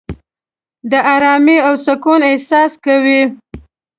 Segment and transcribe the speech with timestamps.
[0.91, 3.21] د آرامۍ او سکون احساس کوې.